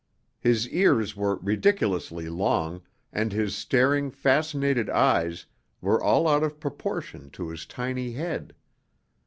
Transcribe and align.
His 0.39 0.67
ears 0.69 1.15
were 1.15 1.35
ridiculously 1.35 2.27
long 2.27 2.81
and 3.13 3.31
his 3.31 3.55
staring, 3.55 4.09
fascinated 4.09 4.89
eyes 4.89 5.45
were 5.79 6.01
all 6.01 6.27
out 6.27 6.41
of 6.41 6.59
proportion 6.59 7.29
to 7.29 7.49
his 7.49 7.67
tiny 7.67 8.13
head. 8.13 8.55